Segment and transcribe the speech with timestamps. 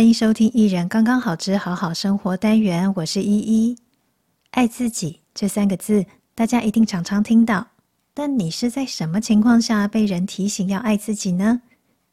[0.00, 3.76] 欢迎收听《一人刚刚好之好好生活》单元，我是依依。
[4.52, 7.66] 爱自己这三个字，大家一定常常听到。
[8.14, 11.60] 但你是在什么情况下被人提醒要爱自己呢？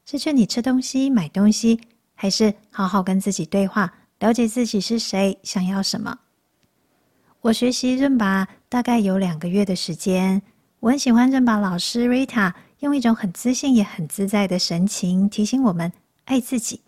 [0.04, 1.80] 是劝你吃东西、买东西，
[2.14, 6.20] 还是好好跟自己对话，了解自己是谁，想要什么？
[7.40, 10.42] 我学习伦巴大概有两个月的时间，
[10.82, 15.94] 我很喜欢伦巴老师 Rita 用一种很自信也很自在的神情提醒我们
[16.26, 16.82] 爱自己。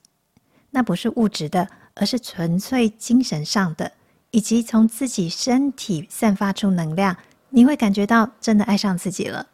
[0.72, 3.92] 那不是物质的，而是纯粹精神上的，
[4.32, 7.16] 以及从自己身体散发出能量，
[7.50, 9.48] 你会感觉到真的爱上自己了。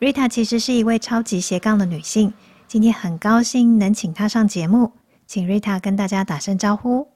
[0.00, 2.32] Rita 其实是一位超级斜杠的女性。
[2.66, 4.92] 今天很高兴能请她上节目，
[5.26, 7.08] 请 Rita 跟大家打声招呼。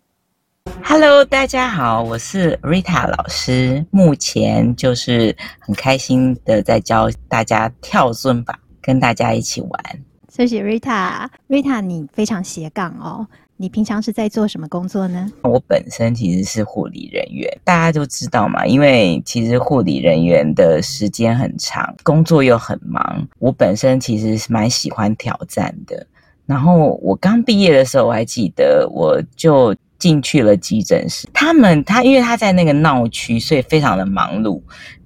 [0.82, 10.04] Hello，大家好，我是 Rita 老师，目前就是很开心的在教大家跳尊巴，跟大家一起玩。
[10.34, 13.26] 谢谢 Rita，Rita 你非常斜杠哦。
[13.58, 15.30] 你平常是在做什么工作呢？
[15.42, 23.28] 我本身其实是护理人员，大家都知道嘛，因为其实护理人员的时间很长，工作又很忙。
[23.40, 26.06] 我本身其实是蛮喜欢挑战的。
[26.46, 31.28] 然后我刚毕业的时候，我还记得，我就进去了急诊室。
[31.34, 34.62] 他们他因为他在那个闹区，所以非常的忙碌。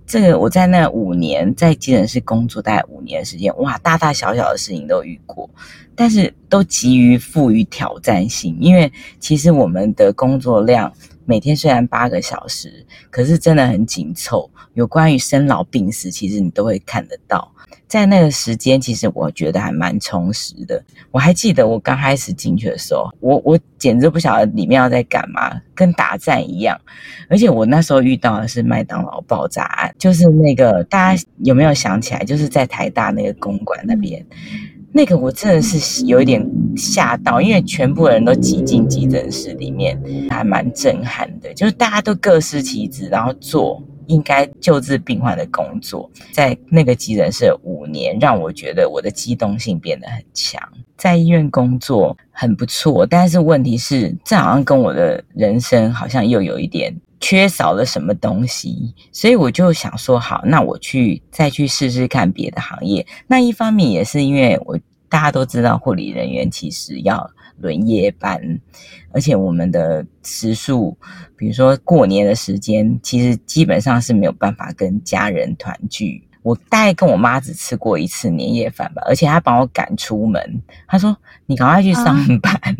[0.07, 5.51] 这个我在那五年在急诊室工作，大概五年的时间，哇，大大小小的事情都遇过，
[5.97, 10.93] 但是都急于赋予挑战性，因为其实我们的工作量
[11.25, 17.53] 每天虽然八个小时，可是真的很紧凑，有关于生老病死，其实你都会看得到。
[17.89, 20.83] 在那个时间，其实我觉得还蛮充实的。
[21.11, 26.81] 我还记得我刚开始进去的时候，我我简直不晓得里面要在干嘛，跟打战一样。
[27.29, 32.25] 而且我那时候遇到的是麦当劳爆炸案，就是那个大家有没有想起来？
[32.25, 34.25] 就是在台大那个公馆那边，
[34.93, 36.45] 那个我真的是有一点
[36.77, 39.97] 吓到，因为全部人都挤进急诊室里面，
[40.29, 41.55] 还蛮震撼的。
[41.55, 43.81] 就是大家都各司其职，然后做。
[44.07, 50.61] 应该救治病患的工作，在那个急诊室五年，让我觉得我的机动性变得很强。
[50.97, 63.07] 在医院工作很不错，但是问题是，这好像跟我的人生好像又有一点缺少了什么东西，所以我就想说，好，那我去再去试试看别的行业。
[63.27, 64.79] 那一方面也是因为我
[65.09, 67.31] 大家都知道，护理人员其实要。
[67.59, 68.61] 轮夜班，
[69.13, 70.97] 而且我们的时数，
[71.37, 76.23] 比如说过年的时间，其实基本上是没有办法跟家人团聚。
[76.43, 81.17] 我大概跟我妈只吃过一次年夜饭吧，而且她把我赶出门，她说
[81.47, 82.77] ：“你赶快去上班，啊、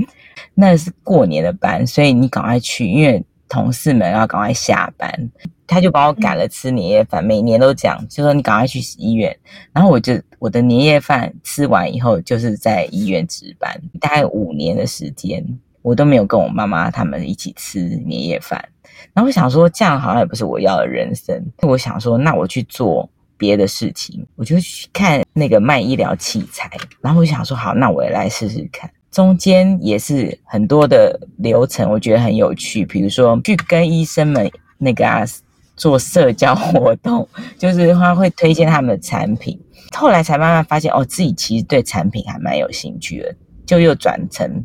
[0.55, 5.31] 那是过年的班，所以你赶快去，因为同事们要赶快下班。”
[5.69, 9.37] 他就把我赶了吃年夜饭，每年都讲，就说你赶快去医院。
[9.73, 15.45] 然后我就我的年夜饭吃完以后，就是在医院值班，大概五年的时间，
[15.83, 18.65] 我都没有跟我妈妈他们一起吃年夜饭。
[19.13, 21.45] 然后我想说，这样好像也不是我要的人生。
[21.63, 26.71] 我想说，那我去做别的事情，我就去看那个卖医疗器材。
[27.01, 28.89] 然后我想说，好，那我也来试试看。
[29.17, 32.85] 中间也是很多的流程，我觉得很有趣。
[32.85, 35.25] 比如说，去跟医生们那个啊。
[35.79, 37.29] 做社交活动，
[37.59, 39.61] 就是他会推荐他们的产品，
[39.95, 43.35] 后来才慢慢发现哦，自己其实对产品还蛮有兴趣的，
[43.67, 44.65] 就又转成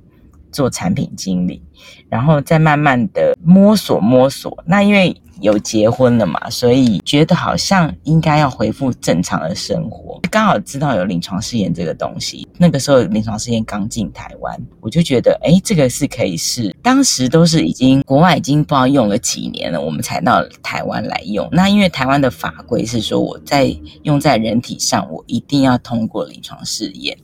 [0.54, 1.62] 做产品经理，
[2.08, 4.64] 然后再慢慢的摸索摸索。
[4.66, 10.19] 那因为有结婚了嘛，所以觉得好像应该要恢复正常的生活。
[10.29, 16.74] 刚好知道有临床试验这个东西，那个时候临床试验刚进台湾，我就觉得诶，这个是可以试。
[16.81, 21.50] 当时都是已经国外已经不知道用了几年了，我们才到台湾来用。
[21.52, 27.18] 那因为台湾的法规是说，我在用在人体上，我一定要通过临床试验。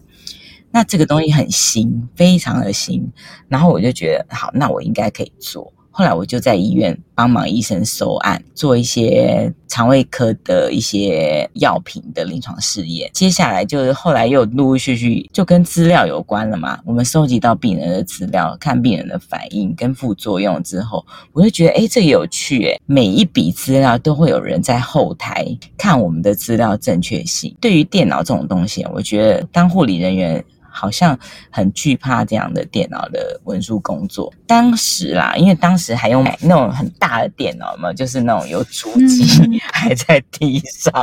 [0.72, 3.10] 那这个东西很新，非常的新，
[3.48, 5.74] 然后我就觉得好，那我应该可以做。
[5.98, 13.10] 后来我就在医院帮忙医生收案，做一些肠胃科的一些药品的临床试验。
[13.16, 16.78] 接下来就是后来又陆陆续续就跟资料有关了嘛。
[16.86, 21.04] 我们收集到病人的资料，看病人的反应跟副作用之后，
[21.34, 25.48] 我就觉得诶，这有趣诶，每一笔资料都会有人在后台
[25.80, 27.56] 看我们的资料正确性。
[27.60, 30.46] 对于电脑这种东西，我觉得当护理人员。
[30.78, 31.18] 好像
[31.50, 34.32] 很惧怕这样的电脑的文书工作。
[34.46, 40.94] 当时啦，因为当时还用那种很大的电脑嘛，就是那种有主机还在地上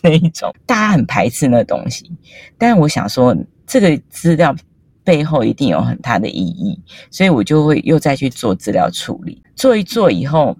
[0.00, 2.08] 那一种，大家很排斥那东西。
[2.56, 3.36] 但是我想说，
[3.66, 4.54] 这个资料
[5.02, 6.80] 背后一定有很大的意义，
[7.10, 9.42] 所以我就会又再去做资料处理。
[9.56, 10.56] 做一做以后，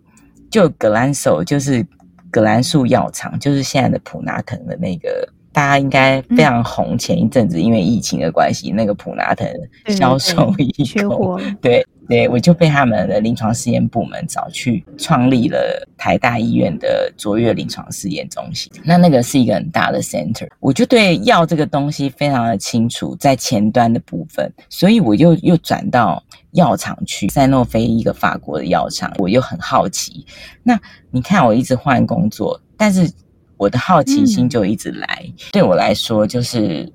[0.50, 1.86] 就葛兰索就是
[2.32, 5.28] 葛兰素药厂，就是现在的普拿疼的那个。
[5.56, 6.98] 大家应该非常红。
[6.98, 9.48] 前一阵子因为疫情的关系，那个普拿疼
[9.86, 11.40] 销售一空。
[11.62, 15.58] 对对，我就被他们的临床试验部门找去创立了
[15.96, 18.70] 台大医院的卓越临床试验中心。
[18.84, 30.26] 那那个是一个很大的 center，我就对药这个东西非常的清楚，在前端的部分，所以我又又转到药厂去，赛诺菲一个法国的药厂，我又很好奇。
[30.62, 30.78] 那
[31.10, 33.10] 你看，我一直换工作，但是。
[33.56, 36.92] 我的好奇心就一直来，嗯、对我来说，就是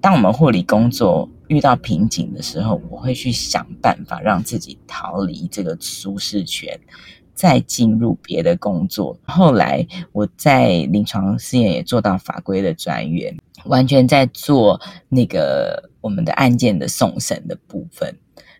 [0.00, 6.78] 当我们护理工作遇到瓶颈的时候，我会去想办法让自己逃离这个舒适圈，
[7.34, 9.18] 再进入别的工作。
[9.24, 18.16] 后来我在临床试验也做到法规的专员，完全在做那个我们的案件的送审的部分，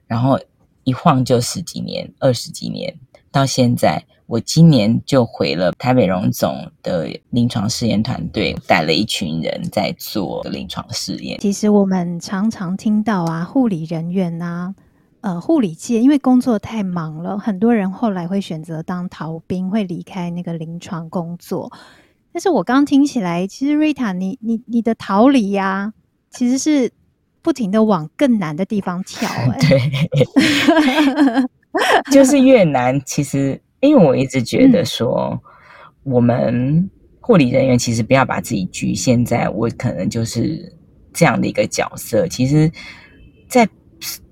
[0.08, 0.37] 然后
[0.82, 2.99] 一晃就十几年、二十几年，
[3.31, 4.04] 到现在。
[4.26, 11.38] 我今年就回了台北荣总的临床试验团队，带了一群人在做临床试验。
[11.38, 14.75] 其实我们常常听到啊，护理人员啊，
[15.20, 21.70] 呃，护理界因为工作太忙了，很多人后来会选择当逃兵，会离开那个临床工作。
[22.32, 25.93] 但是我刚听起来，其实 Rita，你你你的逃离呀、啊，
[26.31, 26.90] 其实是
[27.43, 29.52] 不停的往更难的地方跳、 欸。
[29.52, 31.44] 哎，对，
[32.11, 33.62] 就是越难，其实。
[33.87, 35.41] 因为我一直觉得说，
[36.03, 36.91] 我们
[37.21, 40.73] 护理人员其实不要把自己局限在我可能就是
[41.12, 42.29] 这样的一个角色。
[42.29, 42.71] 其实，
[43.49, 43.69] 在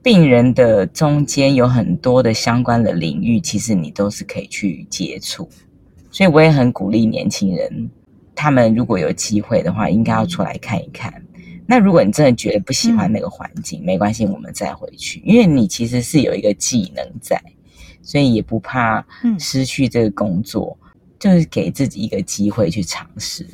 [0.02, 5.48] 病人的中间有很多的相关的领域，其实你都是可以去接触。
[6.10, 7.90] 所以我也很鼓励年轻人，
[8.34, 11.12] 他们如果有机会的话，应该要出来看一看。
[11.66, 17.42] 那如果你真的觉得不喜欢那个环境，没关系，我们再回去，因为你其实是有一个技能在。
[18.06, 19.02] 所以也不怕
[19.38, 23.46] 失去这个工作，嗯、就是给自己一个机会去尝试。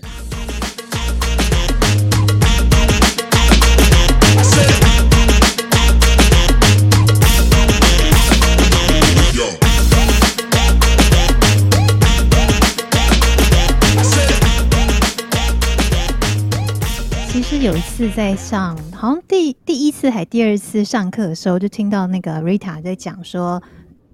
[17.32, 23.62] 其实有一次在上，好像第第一次还第二次上课的时候，就听到那个 Rita 在讲说。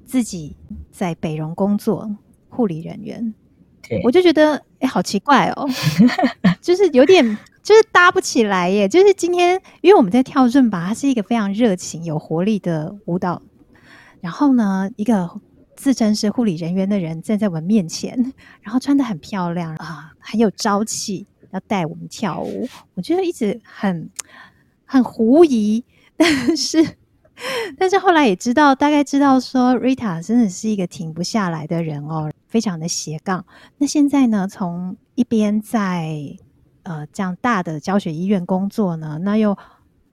[0.07, 0.57] 自己
[0.91, 2.09] 在北荣工作，
[2.49, 3.35] 护理人员，
[3.83, 5.69] 对我就觉得哎、欸，好奇怪哦，
[6.63, 7.23] 就是有点
[7.63, 8.89] 就是搭不起来耶。
[8.89, 13.43] 就是今天，因为我们在跳伦巴，它是一个非常热情、有活力的舞蹈。
[14.21, 15.29] 然后呢，一个
[15.75, 18.33] 自称是护理人员的人站在我们面前，
[18.63, 22.69] 然后穿的很漂亮啊，很有朝气，要带我们跳舞。
[22.95, 24.09] 我觉得一直很
[24.85, 25.85] 很狐疑，
[26.17, 26.97] 但 是。
[27.79, 33.45] 但是后来也知道，大概知道说，Rita 真的是一个停不下来的人哦，非常的斜杠。
[33.79, 36.37] 那现在呢，从一边在
[36.85, 39.57] 呃这样大的教学医院工作呢，那又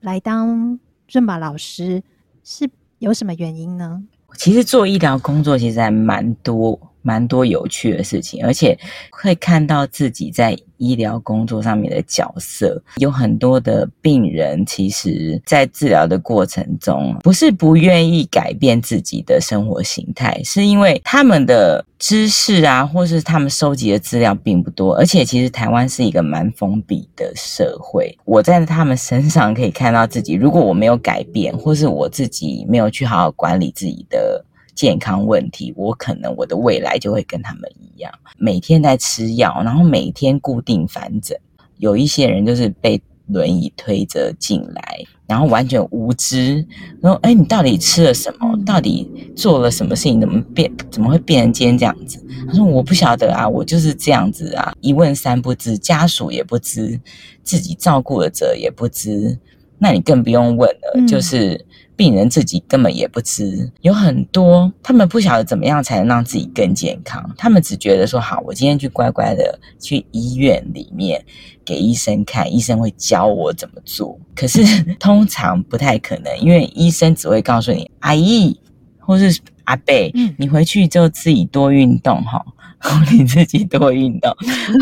[0.00, 0.78] 来当
[1.10, 2.02] 润马老师，
[2.42, 2.68] 是
[2.98, 4.02] 有什么原因呢？
[4.36, 6.78] 其实做医疗工作其实还蛮多。
[7.04, 8.76] 蛮多有趣的事情，而且
[9.10, 12.82] 会看到自己在医疗工作上面的角色。
[12.96, 24.94] 有很多的病人，其实在治疗的过程中，不是不愿意改变自己的生活形态，是因为他们的知识啊，或是他们收集的资料并不多。
[24.96, 28.16] 而且，其实台湾是一个蛮封闭的社会。
[28.24, 34.42] 我在他们身上可以看到自己，如果我没有改变，或是我自己没有去好好管理自己的。
[34.74, 41.38] 健康问题，我可能我的未来就会跟他们一样，每天在吃药，然后每天固定返诊。
[41.78, 46.66] 有一些人就是被轮椅推着进来，然后完全无知，
[47.00, 48.56] 然后哎，你到底吃了什么？
[48.64, 50.20] 到底做了什么事情？
[50.20, 50.70] 怎么变？
[50.90, 52.24] 怎么会变成今天这样子？
[52.46, 57.00] 他说我不晓得啊，我就是这样子啊，一问三不知，家属也不知，
[57.42, 59.38] 自己照顾的者也不知，
[59.78, 61.64] 那你更不用问了，嗯、就是。
[61.96, 71.24] 病人自己根本也不吃，有很多他们不晓得怎么样才能让自己更健康，他们只觉得说好，我今天去乖乖的去医院里面
[71.64, 74.18] 给医生看，医生会教我怎么做。
[74.34, 74.62] 可是
[74.98, 78.58] 通常不太可能，因为医生只会告诉你阿姨
[78.98, 79.94] 或是阿伯，
[80.36, 82.44] 你回去就自己多运动哈，
[83.12, 84.34] 你自己多运动。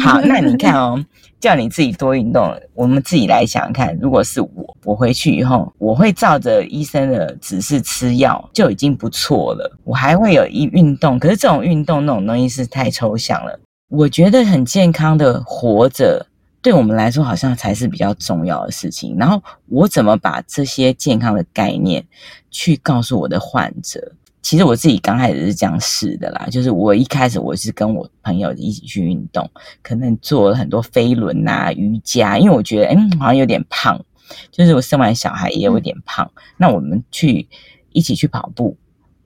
[0.02, 1.04] 好，那你看哦。
[1.40, 9.76] 叫你自己多运动，我们自己来想想看，如果是我，我回去以后，我会照着医生的指示吃药，就已经不错了。
[9.82, 13.58] 我还会有一运动，可是这种运动那种东西是太抽象了。
[13.88, 16.24] 我觉得很健康的活着，
[16.62, 19.16] 对我们来说好像才是比较重要的事情。
[19.18, 22.04] 然后我怎么把这些健康的概念
[22.52, 24.12] 去告诉我的患者？
[24.42, 29.48] 其实我自己刚开始是这样试的啦，就是我一开始我是跟我朋友一起去运动，
[29.82, 33.98] 可能做了很多飞轮啊、瑜伽，因为我觉得嗯好像有点胖，
[34.50, 37.48] 就是我生完小孩也有点胖，那我们去
[37.92, 38.76] 一起去跑步，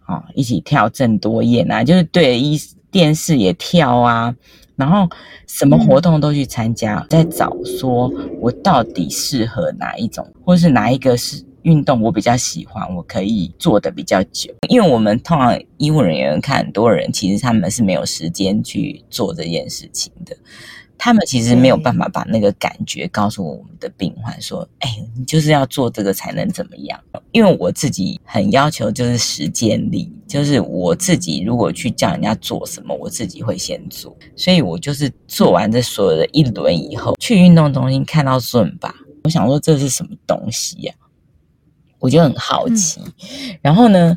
[0.04, 4.37] 啊、一起跳郑多燕啊，就是对一电视也跳啊。
[4.76, 5.08] 然后
[5.46, 14.54] 什么活动都去参加，在找说我到底适合哪一种，或是哪一个是运动我比较喜欢，我可以做的比较久。
[14.68, 20.37] 因为我们通常医护人员看很多人，其实他们是没有时间去做这件事情的。
[20.96, 26.99] 他们其实没有办法把那个感觉告诉我们的病患说：“哎，你就是要做这个才能怎么样？”
[27.32, 34.16] 因为我自己很要求就是实践力，就是我自己如果去叫人家做什么，我自己会先做。
[34.37, 38.94] 所以我就是做完这所有的一轮以后，去运动中心看到顺吧，
[39.25, 40.94] 我想说这是什么东西呀？
[41.98, 43.00] 我就很好奇。
[43.62, 44.16] 然后呢，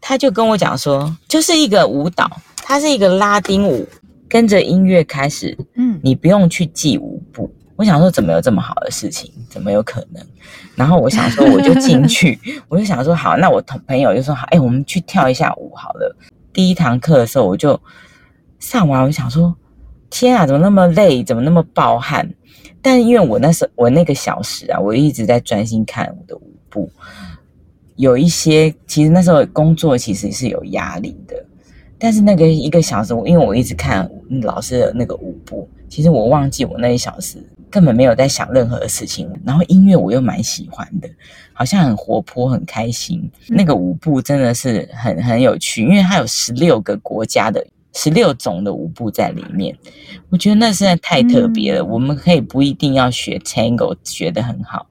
[0.00, 3.86] 他就跟我讲说，就是一个舞蹈，它是一个拉丁舞。
[4.28, 7.54] 跟着音乐开始，嗯，你不用去记舞步。
[7.76, 9.30] 我想说，怎么有这么好的事情？
[9.50, 10.26] 怎么有可能？
[10.74, 16.16] 然后我想说，我就进去， 我就想说，好，那我同朋友就说，好，哎，我们去跳一下舞好了。
[16.50, 17.78] 第一堂课的时候，我就
[18.58, 19.54] 上完，我想说，
[20.08, 21.22] 天啊，怎么那么累？
[21.22, 22.26] 怎么那么暴汗？
[22.80, 26.90] 但因为我那时候我那个小时啊，我一直在专心看我的舞步，
[27.96, 31.36] 有一些其实那时候工作其实是有压力的。
[31.98, 34.10] 但是那个一个小时，我因为我一直看
[34.42, 37.38] 老师的那个舞步，其实我忘记我那一小时
[37.70, 39.30] 根本没有在想任何的事情。
[39.44, 41.08] 然后音乐我又蛮喜欢的，
[41.52, 43.30] 好像很活泼、很开心。
[43.46, 47.64] 那个舞步真的是很很有趣，因为它有十六个国家的
[47.94, 49.72] 十六种的舞步在里面。
[50.28, 51.84] 我觉得那实在太特别了。
[51.84, 54.88] 我们可以不一定要学 Tango 学得很好，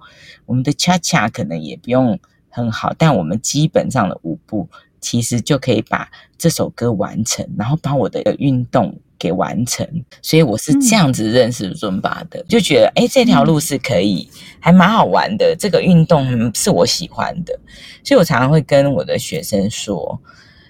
[0.51, 4.67] 我们的 Cha Cha 可能也不用很好，但我们基本上的舞步。
[4.99, 9.83] 其实就可以把这首歌完成，然后把我的运动给完成。
[10.21, 14.29] 所以我是这样子认识尊巴的，就觉得诶，这条路是可以，
[14.59, 15.55] 还蛮好玩的。
[15.57, 17.59] 这个运动是我喜欢的，
[18.03, 20.21] 所以我常常会跟我的学生说，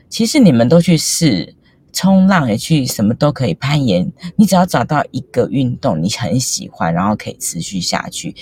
[0.07, 1.53] 其实你们都去试
[1.91, 8.33] 冲浪，也去什么都可以攀岩，你只要找到一个运动你很喜欢，然后可以持续下去。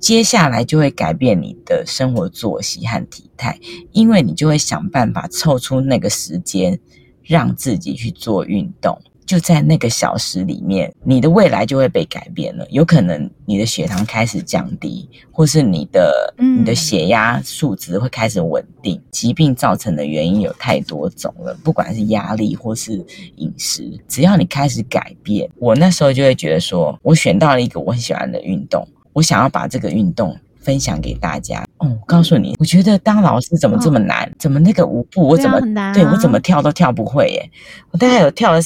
[0.00, 3.58] 接下来就会改变你的生活作息和体态，
[3.92, 6.78] 因为你就会想办法凑出那个时间，
[7.22, 8.98] 让自己去做运动。
[9.26, 12.66] 就在那个小时里面，你的未来就会被改变了。
[12.70, 18.98] 有可能你的血糖开始降低，或是你的你的血压数值会开始稳定。
[19.10, 23.04] 疾病造成的原因有太多种了，不管是压力或是
[23.36, 28.88] 饮食，只要你开始改变，我那时候就会觉得说，我选到了一个我很喜欢的运动。
[29.18, 31.64] 我想要把这个运动分享给大家。
[31.78, 34.22] 哦，我告诉你，我觉得当老师怎么这么难？
[34.28, 35.60] 哦、怎么那个舞步我怎么
[35.92, 37.50] 对我怎么跳都跳不会耶？
[37.90, 38.60] 我大概有跳了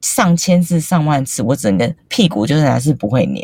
[0.00, 3.42] 上千次、上万次，我整个屁股就是还是不会扭。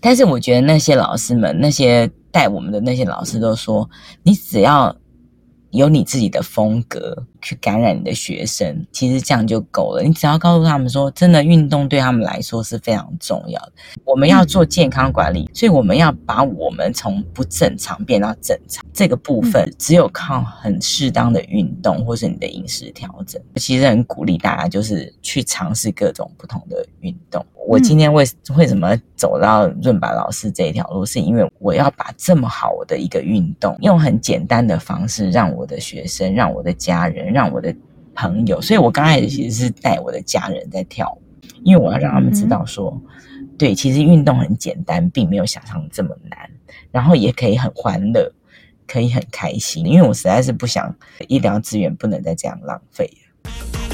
[0.00, 3.90] 但是我觉得那些老师们，那些带我们的那些老师都说，
[4.22, 4.94] 你只要。
[5.74, 10.02] 有你自己的风格去感染你的学生，其实这样就够了。
[10.02, 13.72] 你只要告诉他们说，真的运动对他们来说是非常重要的。
[14.04, 23.40] 我们要做健康管理，所以我们要把我们从不正常变到正常这个部分，只有靠很适当的运动或是你的饮食调整。
[23.56, 27.44] 其实很鼓励大家，就是去尝试各种不同的运动。
[27.66, 28.22] 我今天为
[28.56, 37.74] 为什么走到润白老师这一条路，是因为我要把这么好的一个运动，用很简单的方式，让我的学生、让我的家人、让我的
[38.14, 38.58] 朋友。
[38.62, 41.20] 所以我刚开始其实是带我的家人在跳舞，
[41.62, 42.98] 因为我要让他们知道说，
[43.58, 46.50] 对，其实运动很简单，并没有想象这么难，
[46.90, 48.32] 然后也可以很欢乐，
[48.86, 49.84] 可以很开心。
[49.84, 50.94] 因为我实在是不想
[51.28, 53.10] 医疗资源不能再这样浪费。
[53.44, 53.93] 所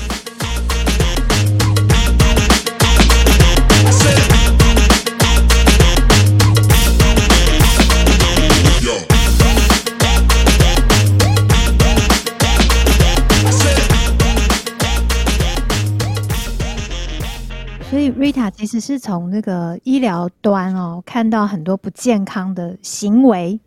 [18.10, 23.58] 以，Rita 其实是从那个医疗端哦，看到很多不健康的行为，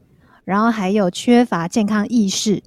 [0.44, 2.62] 然后还有缺乏健康意识，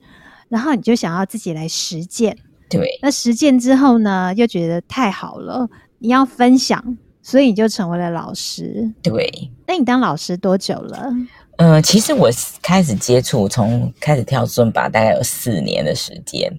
[0.48, 2.36] 然后你就想要自己来实践。
[2.68, 5.68] 对，那实践之后呢，又觉得太好了，
[5.98, 8.92] 你要分享，所以你就成为了老师。
[9.02, 11.12] 对，那你当老师多久了？
[11.58, 12.28] 呃，其实我
[12.60, 16.52] 开始接触，从开始跳尊吧大概有四年的时间，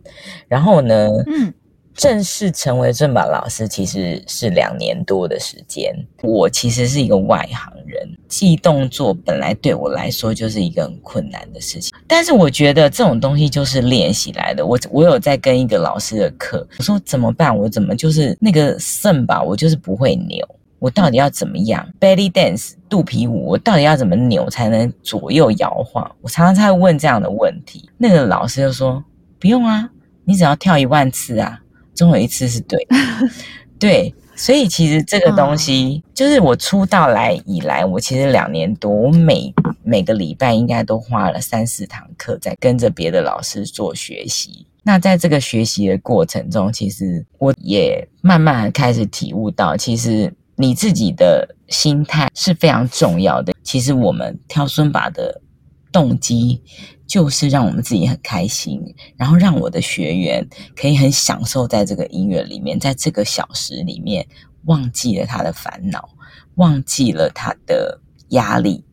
[0.47, 1.53] 然后呢，嗯。
[1.97, 5.91] 正式成为尊巴老师其实是两年多的时间。
[6.21, 11.91] 我其实是一个外行人，记动作本来对我来说就是一个很困难的事情。
[12.05, 14.63] 但是我觉得这种东西就是练习来的。
[14.63, 17.57] 我我有在跟一个老师的课，我说怎么办？
[17.57, 20.47] 我怎么就是那个肾吧，我就是不会扭。
[20.79, 26.15] 我到底要怎么样？Belly dance 肚皮舞，我到底要怎么扭才能左右摇晃？
[26.21, 27.89] 我常常在问这样的问题。
[27.97, 29.03] 那个老师就说
[29.41, 29.89] ：“不用啊，
[30.23, 31.59] 你只要跳一万次啊，
[31.97, 32.95] 总有一次是对的。
[33.77, 44.65] ”对，所以其实这个东西就是我出道来以来，我其实两年多，我每每个礼拜应该都花了三四堂课在跟着别的老师做学习。
[44.83, 50.33] 那在这个学习的过程中，其实我也慢慢开始体悟到，其实。
[50.59, 53.53] 你自己的心态是非常重要的。
[53.61, 55.39] 其实我们跳尊巴的
[55.91, 56.59] 动机
[57.07, 60.45] 就是让我们自己很开心，然后让我的学员
[60.75, 64.27] 可以很享受在这个音乐里面，在这个小时里面
[64.65, 66.09] 忘记了他的烦恼，
[66.55, 67.99] 忘记了他的
[68.29, 68.83] 压力，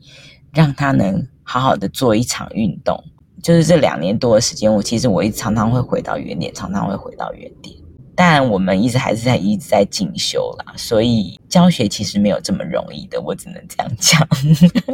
[0.52, 3.02] 让他能好好的做一场运动。
[3.42, 7.76] 就是这两年多的时间，我其实我一常常会回到原点，常常会回到原点。
[8.16, 14.28] 但我们一直还是在一直在进修啦，所以教学其实没有这么容易的，我只能这样讲。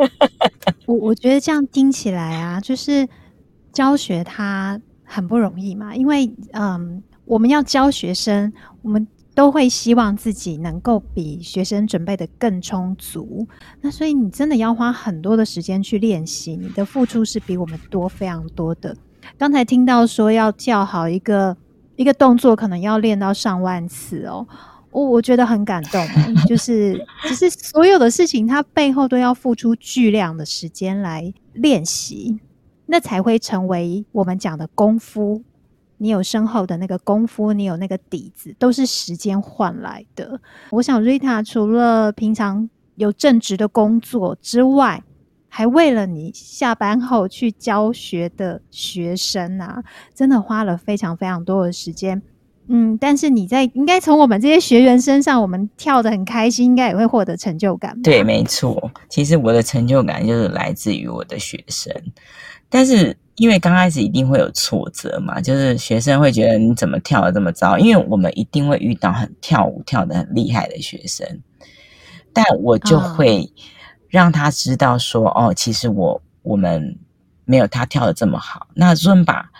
[0.87, 3.07] 我我觉得这样听起来啊，就是
[3.73, 8.50] 教学它很不容易嘛，因为嗯，我们要教学生，
[8.81, 13.47] 我们都会希望自己能够比学生准备的更充足。
[13.83, 18.97] 那所以你真的要花很多的时间去练习，你的付出是比我们多非常多的。
[19.37, 21.55] 刚才听到说要教好一个。
[22.00, 24.47] 一个动作可能要练到上万次哦，
[24.90, 26.02] 我我觉得很感动，
[26.49, 32.40] 就是其实所有的事情，它背后都要付出巨量的时间来练习，
[32.87, 35.42] 那才会成为我们讲的功夫。
[35.99, 40.40] 你有深厚的那个功夫，你有那个底子，都是时间换来的。
[40.71, 45.02] 我想 Rita 除了平常有正职的工作之外，
[45.52, 49.83] 还为了你下班后去教学的学生啊，
[50.14, 52.23] 真的花了非常非常多的时间。
[52.69, 58.01] 嗯，但是你在应该从我们这些学员身上，我们跳得很开心，应该也会获得成就感。
[58.01, 58.90] 对，没错。
[59.09, 61.92] 其实我的成就感就是来自于我的学生，
[62.68, 67.77] 但是因为刚开始一定会有挫折嘛，就是学生会觉得你怎么跳得这么糟？
[67.77, 71.27] 因为我们一定会遇到很跳舞跳得很厉害的学生，
[72.33, 73.40] 但我就会。
[73.42, 73.48] 哦
[74.11, 76.99] 让他知道说哦，其实我我们
[77.44, 78.66] 没有他跳的这么好。
[78.75, 79.51] 那尊巴，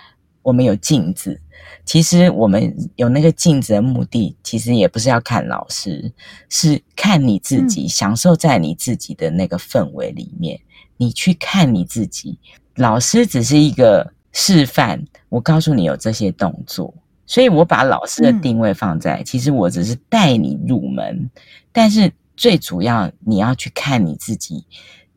[0.43, 1.41] 我们有镜子，
[1.85, 6.13] 其实我们有那个镜子的目的，其实也不是要看老师，
[6.49, 10.57] 是看你自己，享受在你自己的那个氛围里面。
[10.57, 12.39] 嗯、你去看你自己，
[12.75, 15.05] 老师只是一个示范。
[15.29, 16.93] 我告诉你有这些动作，
[17.25, 21.31] 所以我把老师的定位放在，嗯、其实我只是带你入门，
[21.71, 22.13] 但是。
[22.41, 24.65] 最主要，你要去看你自己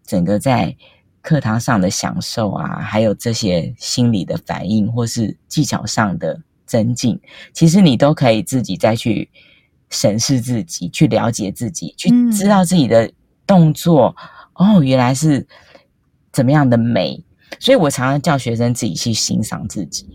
[0.06, 0.76] 整个在
[1.22, 7.18] 课堂上的享受啊，还有这些心理的反应，或是技巧上的增进，
[7.54, 9.30] 其实你都可以自己再去
[9.90, 13.10] 审视自己，去了解自己，去知道自己的
[13.48, 14.14] 动作、
[14.60, 15.48] 嗯、哦，原来是
[16.34, 17.24] 怎么样的美。
[17.64, 20.06] 所以我常常叫学生自己去欣赏自己，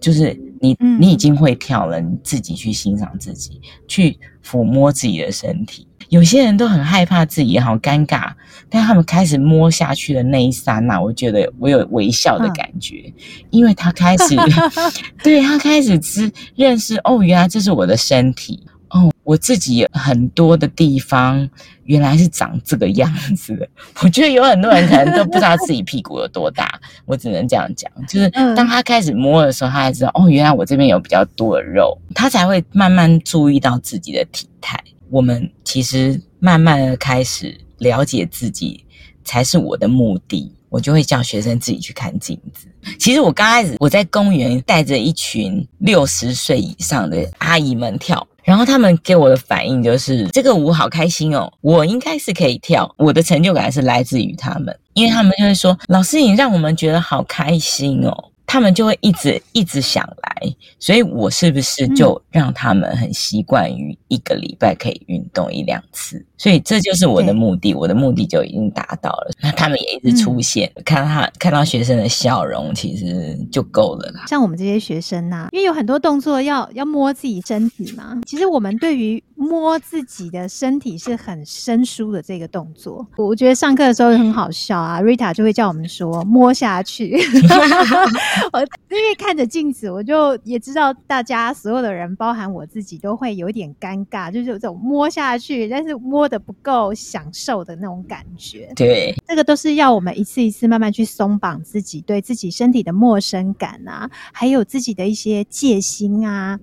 [0.00, 5.86] 就是你你已经会跳了，你自己去欣赏自己，去抚摸自己的身体。
[6.08, 8.32] 有些人都很害怕自己好尴尬，
[8.68, 14.34] 但他们开始摸下去的那一刹那，我觉得我有微笑的感觉，嗯、因为他开始，
[15.22, 18.66] 对，他开始知认识哦，原来这是我的身体
[18.96, 21.48] 哦，我自己有很多的地方
[21.84, 23.68] 原来是长这个样子的。
[24.02, 34.82] 我觉得有很多人可能都不知道自己屁股有多大， 我只能这样讲，就是当他开始摸的时候，他才知道哦，原来我这边有比较多的肉，他才会慢慢注意到自己的体态。
[35.10, 38.84] 我们其实慢慢的开始了解自己，
[39.24, 40.52] 才是我的目的。
[40.68, 42.66] 我就会叫学生自己去看镜子。
[42.98, 52.94] 其实我刚开始我在公园带着一群六十岁以上的阿姨们跳，然后他们给我的反应就是这个舞好开心哦，我应该是可以跳。
[52.96, 66.24] 我的成就感是来自于他们，因为他们就会说：“老师，你让我们觉得好开心哦。”他们就会一直一直想来，所以我是不是就让他们很习惯于一个礼拜可以运动一两次？
[66.38, 69.30] 所以这就是我的目的，我的目的就已经达到了。
[69.40, 74.24] 那他们也一直出现，嗯、看到他看到学生的笑容，其实就够了啦。
[74.28, 83.06] 像我们这些学生呐、啊，因为有很多动作要要摸自己身体嘛，其实我们对于摸自己的身体是很生疏的这个动作。
[83.16, 87.18] 我觉得上课的时候很好笑啊，Rita 就会叫我们说摸下去。
[88.52, 98.72] 我因为看着镜子，我就也知道大家所有的人，包含我自己，都会有一点尴尬，就是有这种摸下去，但是摸的不够享受的那种感觉。
[98.74, 106.58] 对，这个都是要我们一次一次慢慢去松绑自己，对自己身体的陌生感啊，还有自己的一些戒心啊，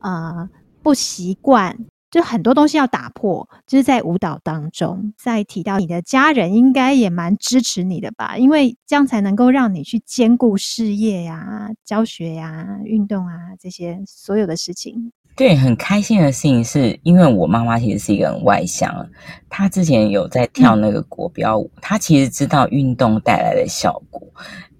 [0.00, 0.48] 呃，
[0.82, 1.76] 不习惯。
[2.12, 5.14] 就很多东西要打破，就是在舞蹈当中。
[5.16, 8.36] 再提到你的家人，应该也蛮支持你的吧？
[8.36, 15.10] 因为这样才能够让你去兼顾事业呀、啊、教学呀、啊、运动啊这些所有的事情。
[15.34, 19.08] 对，很开心的事情是因为我妈妈其实是一个很外向，
[19.48, 24.22] 她之前有在跳那个国标舞，嗯、她其实知道运动带来的效果。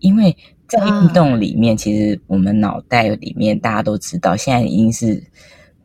[0.00, 0.36] 因为
[0.68, 5.24] 在运动里面，啊、其实我们脑袋里面大家都知道，现在已经是。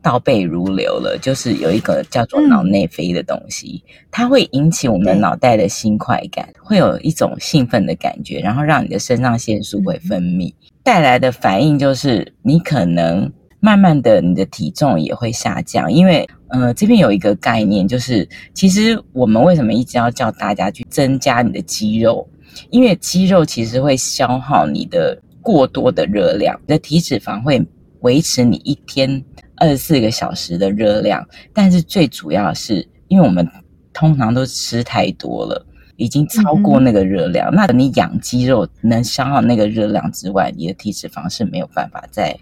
[0.00, 13.30] 倒背如流了，就是有一个叫做脑内啡的东西，嗯、它会引起我们脑袋的新快感，会有一种兴奋的感觉，然后让你的肾上腺素会分泌，带来的反应就是你可能
[13.60, 22.26] 慢慢的你的体重也会下降，因为呃这边有一个概念，就是其实我们为什么一直要叫大家去增加你的肌肉，
[22.70, 27.60] 因为肌肉其实会消耗你的过多的热量，你的体脂肪会
[28.00, 29.22] 维持你一天。
[29.60, 33.48] 二十四个小时的热量，但是最主要是因为我们
[33.92, 35.66] 通常都吃太多了，
[35.96, 37.50] 已经超过那个热量。
[37.50, 42.38] 嗯、那你养肌肉能消耗那个热量之外，你的体脂肪是没有办法再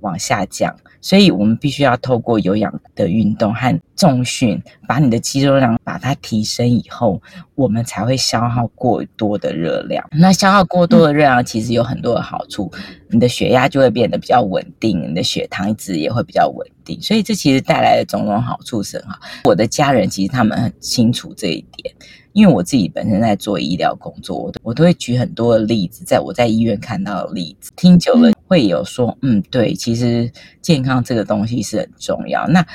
[0.00, 0.74] 往下降。
[1.00, 7.22] 所以我们必须要透过有氧的运动和重训，把你的肌肉量把它提升以后，
[7.54, 10.04] 我们才会消耗过多的热量。
[10.10, 12.72] 那消耗过多的热量其实有很多的好处，
[13.08, 17.00] 你的血压就会变得比较稳定，你的血糖值也会比较稳定。
[17.00, 19.18] 所以这其实带来的种种好处是很好。
[19.44, 21.94] 我的家人其实他们很清楚这一点。
[22.32, 30.30] 因为我自己本身在做医疗工作，我我都会举很多的例子，在我在医院看到的例子，听久了会有说，嗯，对，其实
[30.60, 32.46] 健康这个东西是很重要。
[32.48, 32.66] 那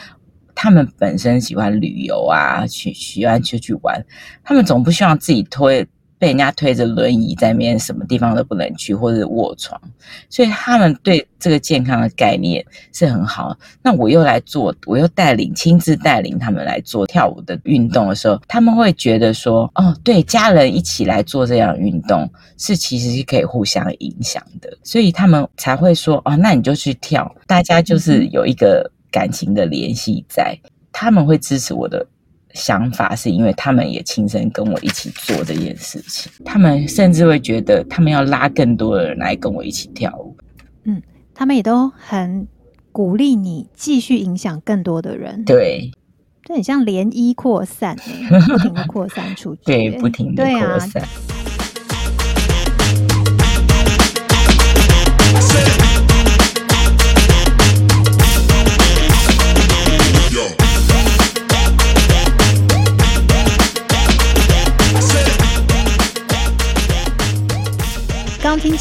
[0.53, 4.05] 他们本身喜欢旅游啊，去喜欢出去玩，
[4.43, 5.87] 他们总不希望自己推。
[6.21, 9.81] 被人家推着轮椅在那边，什么地方都不能去，或者卧床，
[10.29, 13.57] 所以他们对这个健康的概念是很好。
[13.81, 30.55] 那我又来做，我又带领亲自带领他们来做跳舞的运动的时候，他们会觉得说：“哦，对，家人一起来做这样运动，是其实是可以互相影响的。”所以他们才会说：“哦，那你就去跳。”大家就是有一个感情的联系在，
[30.91, 32.05] 他们会支持我的。
[32.53, 40.35] 想法是因为他们也亲身跟我一起做这件事情，他们甚至会觉得他们要拉更多的人来跟我一起跳舞。
[40.83, 41.01] 嗯，
[41.33, 42.47] 他们也都很
[42.91, 45.43] 鼓励你继续影响更多的人。
[45.45, 45.91] 对，
[46.43, 47.95] 这很像涟漪扩散，
[48.47, 49.61] 不停的扩散出去。
[49.65, 51.03] 对，不停的扩散。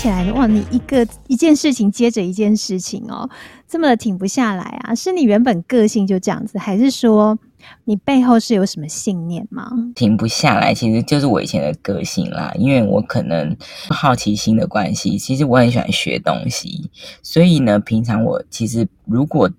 [0.01, 3.29] 起来，哇，你一个一件事情接着一件事情哦，
[3.69, 4.95] 这么的停不下来啊？
[4.95, 7.39] 是你原本个性就这样子，还是说
[7.85, 9.71] 你背后是有什么信念吗？
[9.95, 12.51] 停不下来，其实就是我以前的个性啦。
[12.57, 13.55] 因为我可能
[13.91, 16.91] 好奇心的关系，其实我很喜欢学东西，
[17.23, 19.51] 所以呢，平常我其实如果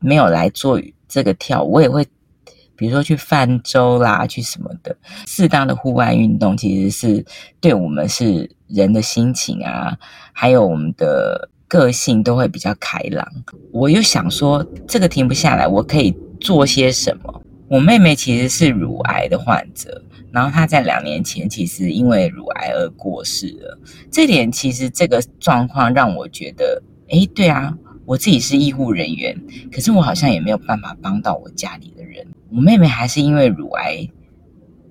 [0.00, 2.04] 没有来做这个跳，我也会。
[2.76, 7.24] 比如说去泛舟啦，去什么的，适当的户外运动其实是
[7.60, 9.96] 对我们是人的心情啊，
[10.32, 13.26] 还有我们的个性都会比较开朗。
[13.72, 17.42] 我又想说，这个停不下来，我可以做些什么？
[17.68, 23.78] 我妹妹其实是乳癌的患者，然后她在两年前其实因为乳癌而过世了。
[24.10, 27.76] 这点其实这个状况让我觉得，诶，对啊。
[28.06, 29.34] 我自己是医护人员，
[29.72, 32.22] 可是我好像也没有办法帮到我家里的人。
[32.54, 34.08] 我妹妹还是因为乳癌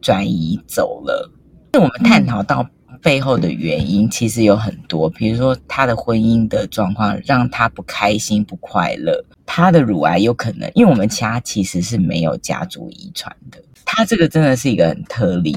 [0.02, 1.32] 转移走了。
[1.72, 2.68] 那我们探讨到
[3.02, 9.24] 背后的原因，其实有很多，比如说她的婚姻的状况让她不开心、不快乐。
[9.46, 13.64] 她的乳癌有可能，因为我们家其实是没有家族遗传的。
[13.86, 15.56] 她这个真的是一个很特例。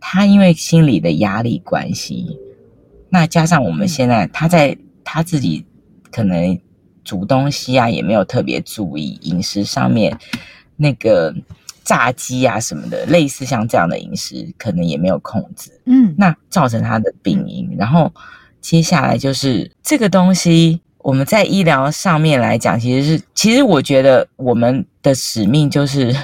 [0.00, 2.38] 她因为心理的压力关系，
[3.10, 5.64] 那加上我们现在她在她自己。
[6.14, 6.60] 可能
[7.04, 10.14] 煮东西啊，也没有特别注意饮食上面，
[10.82, 11.32] 那个
[11.84, 15.70] 炸鸡啊什么的，类似像这样的饮食，可能也没有控制。
[15.86, 17.74] 嗯，那造成他的病因。
[17.78, 18.12] 然后
[18.60, 26.14] 接下来就是这个东西，我们在医疗上面来讲，其实是，其实我觉得我们的使命就是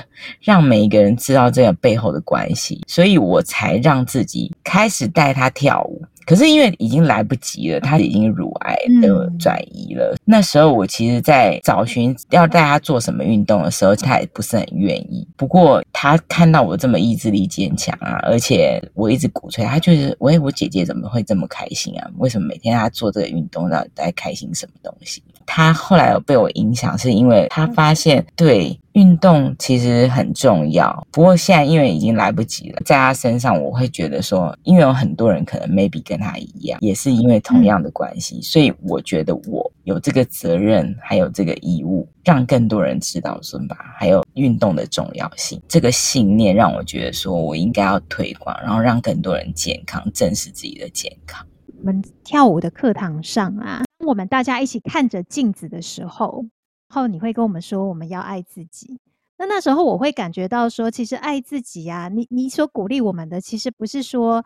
[0.40, 6.02] 让每一个人知道这个背后的关系，所以我才让自己开始带他跳舞。
[6.28, 10.12] 可是因为已经来不及了，他已经乳癌的转移了。
[10.14, 15.26] 嗯、那时候我其实，在找寻要带他做什么运动的时候，他也不是很愿意。
[15.38, 22.06] 不过他看到我这么意志力坚强啊，而且我一直鼓吹他，就是喂，我姐姐怎么会这么开心啊？
[22.18, 25.22] 为什么每天她做这个运动，到底在开心什么东西？
[25.46, 28.78] 他后来有被我影响，是因为他发现对。
[28.98, 45.62] 运动其实很重要，不过现在因为已经来不及了，在他身上我会觉得说，因为有很多人可能 maybe 跟他一样，也是因为同样的关系，所以我觉得我有这个责任，还有这个义务，让更多人知道尊巴还有运动的重要性。
[45.68, 51.46] 这个信念让我觉得说我应该要推广，然后让更多人健康，正视自己的健康。
[51.78, 56.44] 我们跳舞的课堂上啊，我们大家一起看着镜子的时候。
[56.88, 58.98] 后你会跟我们说，我们要爱自己。
[59.36, 64.44] 那那时候我会感觉到说，其实爱自己呀，你你所鼓励我们的，其实不是说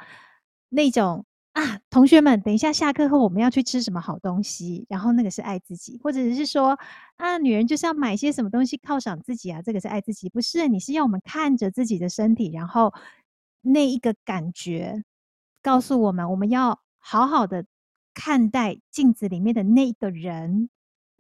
[0.69, 6.79] 那种啊，同学们，等一下下课后我们要去吃什么好东西，然后那个是爱自己，或者是说
[7.17, 10.69] 啊，女人就是要买些什么东西犒赏自己啊，这个是爱自己，不是？
[10.69, 12.93] 你是要我们看着自己的身体，然后
[13.63, 15.03] 那一个感觉
[15.63, 17.65] 告诉我们，我们要好好的
[18.13, 20.69] 看待镜子里面的那一个人。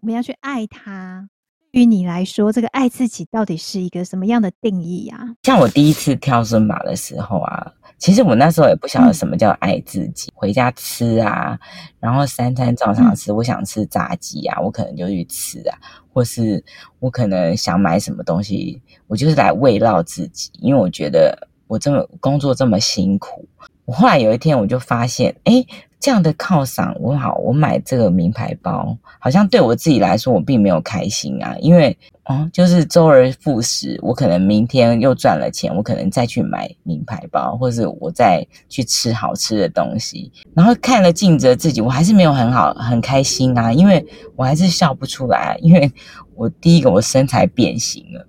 [0.02, 1.28] 我们要去爱他。
[1.70, 5.16] 对于你来说，这个爱自己到底是一个什么样的定义呀？
[5.44, 10.28] 像我第一次跳尊巴的时候啊，其实我那时候也不晓得什么叫爱自己。
[10.32, 11.56] 嗯、回家吃啊，
[12.00, 13.30] 然后三餐照常吃。
[13.30, 15.78] 嗯、我想吃炸鸡啊，我可能就去吃啊，
[16.12, 16.62] 或是
[16.98, 23.48] 我可能想买什么东西，我就是来慰劳自己，因为我觉得我这么工作这么辛苦。
[23.84, 25.64] 我后来有一天我就发现，哎。
[26.02, 45.88] 这样的犒赏我好，我买这个名牌包，好像对我自己来说，我并没有开心啊，因为哦，就是周而复始，我可能明天又赚了钱，我可能再去买名牌包，或是我再去吃好吃的东西，然后看了镜子的自己，我还是没有很好很开心啊，因为我还是笑不出来，因为
[46.34, 48.26] 我第一个我身材变形了，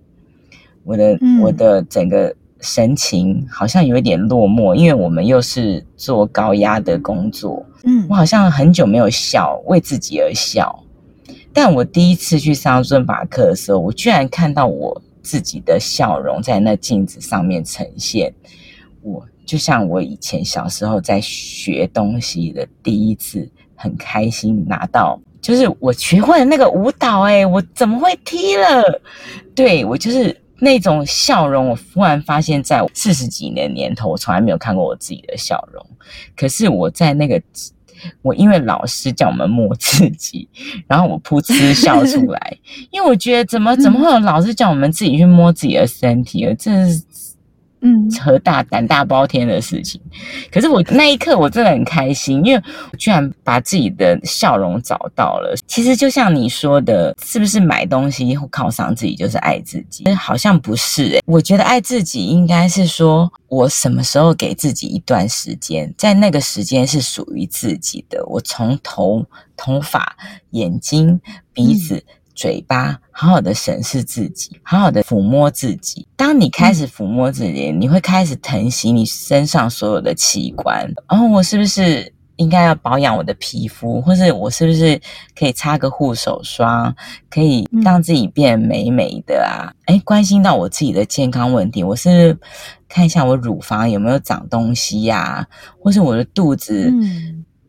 [0.83, 2.35] 我的、嗯、我的整个。
[2.63, 10.81] 神情好像有一点落寞，因为我们又是做高压的工作，嗯，我好像很久没有笑，为自己而笑。
[11.51, 18.33] 但我第一次去上尊法课的时候，我居然看到我自己的笑容在那镜子上面呈现。
[19.01, 23.45] 我就像我以前小时候在学东西的第一次，
[23.75, 29.01] 很开心拿到，就是我学会了那个舞蹈，欸，诶，我怎么会踢了？
[29.53, 30.41] 对，我就是。
[30.63, 35.85] 那种笑容，我忽然发现，在四十几年年头，我从来没有看过我自己的笑容。
[36.35, 37.41] 可是我在那个，
[38.21, 40.47] 我因为老师叫我们摸自己，
[40.87, 42.57] 然后我噗嗤笑出来，
[42.91, 46.45] 因为我觉得怎么怎么会有老师叫我们自己去摸自己的身体？
[46.45, 47.03] 而这是。
[47.85, 49.99] 嗯，和大胆大包天的事情，
[50.49, 52.63] 可是我那一刻我真的很开心，因为
[52.97, 55.53] 居然把自己的笑容找到了。
[55.67, 60.05] 其实就像你说的，是不是买东西或犒赏自己就是爱自己？
[60.15, 68.25] 好像不是诶，我觉得爱自己应该是说，我什么时候给自己一段时间，在那个时间是属于自己的。
[68.27, 69.25] 我从头、
[69.57, 70.15] 头发、
[70.51, 71.19] 眼睛、
[71.51, 72.01] 鼻子。
[72.35, 76.07] 嘴巴好好的审视自己，好好的抚摸自己。
[76.15, 80.79] 当你开始抚摸自己，你会开始疼惜你身上所有的器官。
[81.09, 84.99] 然后，哦，我是不是应该要保养我的皮肤，或是我是不是
[85.37, 86.93] 可以擦个护手霜，
[87.29, 89.69] 可以让自己变美美的啊？
[89.85, 92.37] 诶，关心到我自己的健康问题，我是不是
[92.89, 95.47] 看一下我乳房有没有长东西呀，
[95.79, 96.91] 或是我的肚子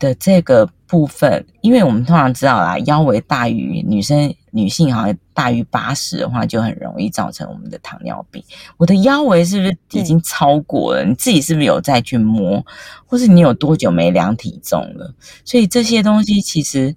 [0.05, 4.35] 的这个部分，因为我们通常知道啦，腰围大于女生。
[4.57, 8.41] 女性好像大于八十的话，就很容易造成我们的糖尿病。
[8.77, 11.05] 我的腰围是不是已经超过了？
[11.05, 12.65] 你自己是不是有再去摸，
[13.05, 15.13] 或是你有多久没量体重了？
[15.45, 16.95] 所以这些东西，其实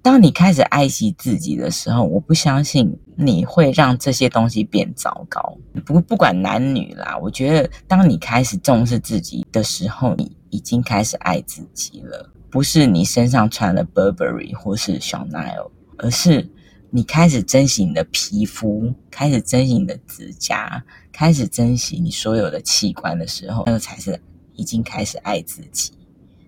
[0.00, 5.58] 当你开始爱惜自己的时候，我不相信你会让这些东西变糟糕。
[5.84, 12.30] 不不管男女啦，我觉得当你开始重视自己的时候，你已经开始爱自己了。
[12.56, 16.48] 不是你身上穿了 Burberry 或是 Chanel，而是。
[16.88, 24.18] 你开始珍惜你的皮肤，开始珍惜你的指甲，开始珍惜你所有的器官的时候，那个才是
[24.54, 25.92] 已经开始爱自己。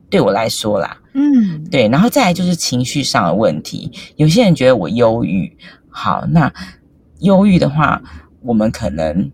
[0.08, 1.86] 对我来说啦，嗯，对。
[1.88, 5.54] 然后再来就是情绪上的问题，有些人觉得我忧郁，
[5.90, 6.50] 好，那
[7.18, 8.02] 忧郁的话，
[8.40, 9.30] 我们可能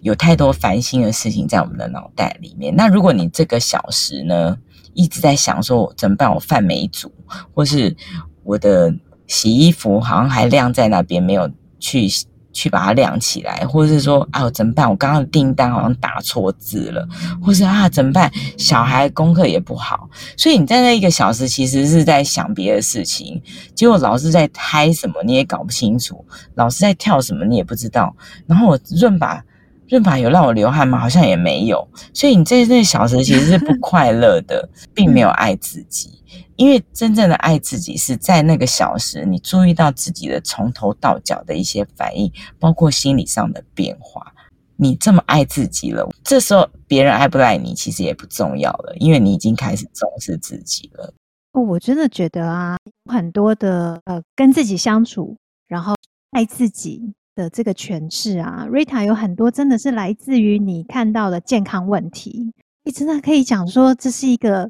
[0.00, 2.74] 有太多烦心的事情在我们的脑袋里面。
[2.74, 4.58] 那如果你这个小时呢，
[4.96, 7.12] 一直在想说怎么办，我饭没煮，
[7.54, 7.94] 或是
[8.42, 8.92] 我的。
[9.28, 12.08] 洗衣服好像还晾在那边，没有去。
[12.52, 14.88] 去把它晾起来，或者是说啊，我怎么办？
[14.88, 17.06] 我刚刚的订单好像打错字了，
[17.42, 18.32] 或是啊，怎么办？
[18.56, 23.42] 小孩功课也不好，所以你在那一个小时其实是在想别的事情，
[23.74, 28.16] 结果老师在嗨什么你也搞不清楚，老师在跳什么你也不知道。
[28.46, 29.44] 然后我润把
[29.88, 30.98] 润发有让我流汗吗？
[30.98, 36.22] 好像也没有，所以你在那小时其实是不快乐的， 并没有爱自己。
[36.56, 44.32] 因为真正的爱自己是在那个小时，你注意到自己的从头到脚的一些反应，包括心理上的变化。
[44.78, 51.12] 你这么爱自己了，这时候别人爱不爱你其实也不重要了，因为你已经开始重视自己了。
[51.52, 52.76] 哦，我真的觉得啊，
[53.10, 55.94] 很多的呃跟自己相处，然后
[56.32, 64.68] 爱自己的这个诠释啊，Rita 有很多真的是来自于你看到的健康问题，你真的可以讲说这是一个。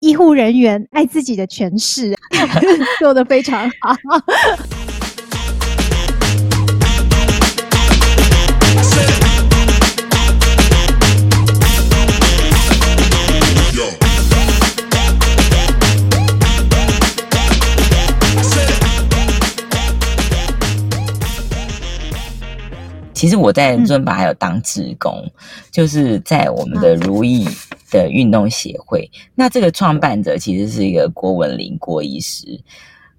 [0.00, 2.14] 医护人员爱自己的诠释
[3.00, 3.96] 做的非常好。
[23.26, 25.32] 其实我在尊巴还有当志工，嗯、
[25.72, 27.44] 就是在我们的如意
[27.90, 29.10] 的运动协会。
[29.12, 32.46] 嗯、那这个创办者其实是一个郭文林郭医师，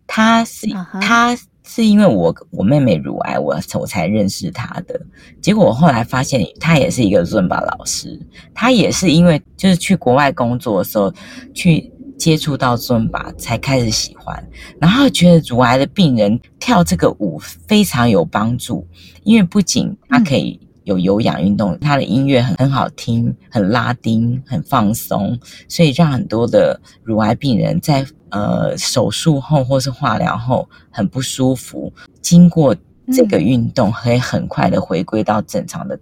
[0.08, 4.98] 他是、嗯、他是因为我我妹妹乳癌，我我才认识他的。
[5.42, 8.18] 结果我后来发现他也是一个尊巴老师，
[8.54, 11.14] 他也是因为就是去国外工作的时候
[11.54, 11.92] 去。
[12.18, 14.44] 接触到尊巴才开始喜欢，
[14.80, 18.86] 然后觉得乳癌的病人跳这个舞非常有帮助，
[19.24, 32.76] 因为不仅它可以有有氧运动，它的音乐很很好听，很拉丁，很放松，所以让很多的乳癌病人在呃手术后或是化疗后很不舒服，经过
[33.14, 35.98] 这个运动可以很快的回归到正常的。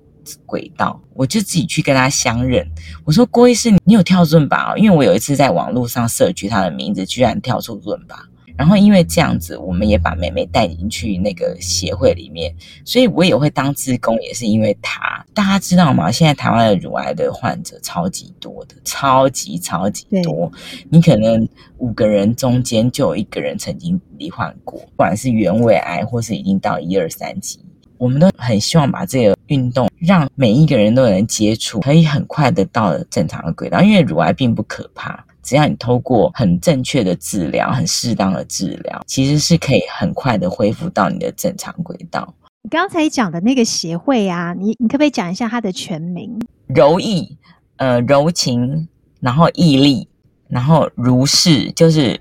[0.46, 2.66] 轨道，我就自己去跟他相认。
[3.04, 4.78] 我说郭医师，你有跳尊巴哦？
[4.78, 8.28] 因为我有一次在网络上 search 他的名字，居然跳出润吧。
[8.58, 15.26] 然后因为这样子，我们也把妹妹带进去那个协会里面，所以我也会当志工，也是因为他。
[15.34, 16.10] 大家知道吗？
[16.10, 20.50] 现在台湾的乳癌的患者超级多的，超级超级多。
[20.90, 21.46] 你可能
[21.80, 27.60] 五个人中间就有一个人曾经罹患过，不管是原位癌或是已经到一二三级。
[27.98, 33.82] 我们都很希望把这个运动让每一个人都能接触，可以很快的到了正常的轨道。
[33.82, 42.34] 因为乳癌并不可怕，只要你透过很正确的治疗、很适当的治疗，其实是可以很快的恢复到你的正常轨道。
[42.64, 46.40] 你刚才讲的那个协会啊，你你可不可以讲一下它的全名？
[46.68, 47.38] 柔意，
[47.78, 48.88] 呃，柔情，
[49.20, 50.08] 然后毅力，
[50.48, 52.20] 然后如是，就是